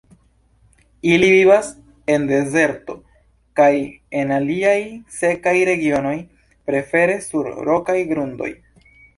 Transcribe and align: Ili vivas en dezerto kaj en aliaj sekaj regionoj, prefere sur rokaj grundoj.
Ili 1.09 1.27
vivas 1.33 1.67
en 2.13 2.25
dezerto 2.31 2.95
kaj 3.61 3.69
en 4.23 4.35
aliaj 4.39 4.73
sekaj 5.21 5.55
regionoj, 5.73 6.17
prefere 6.71 7.23
sur 7.29 7.53
rokaj 7.71 8.01
grundoj. 8.15 8.53